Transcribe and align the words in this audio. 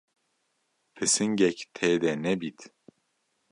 --Pisingek 0.95 1.57
tê 1.75 1.89
de 2.01 2.11
nebit? 2.23 2.59